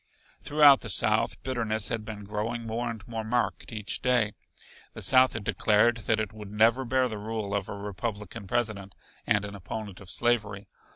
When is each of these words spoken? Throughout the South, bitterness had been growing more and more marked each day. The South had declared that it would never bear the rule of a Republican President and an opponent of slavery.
Throughout 0.41 0.79
the 0.79 0.89
South, 0.89 1.39
bitterness 1.43 1.89
had 1.89 2.03
been 2.03 2.23
growing 2.23 2.65
more 2.65 2.89
and 2.89 3.07
more 3.07 3.23
marked 3.23 3.71
each 3.71 4.01
day. 4.01 4.33
The 4.95 5.03
South 5.03 5.33
had 5.33 5.43
declared 5.43 5.97
that 6.07 6.19
it 6.19 6.33
would 6.33 6.49
never 6.49 6.85
bear 6.85 7.07
the 7.07 7.19
rule 7.19 7.53
of 7.53 7.69
a 7.69 7.75
Republican 7.75 8.47
President 8.47 8.95
and 9.27 9.45
an 9.45 9.53
opponent 9.53 9.99
of 9.99 10.09
slavery. 10.09 10.65